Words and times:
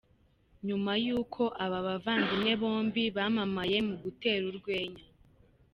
Nyuma 0.67 0.91
yuko 1.05 1.43
aba 1.63 1.79
bavandimwe 1.87 2.51
bombi 2.61 3.03
bamamaye 3.17 3.77
mu 3.87 3.95
gutera 4.03 4.43
urwenya. 4.51 5.05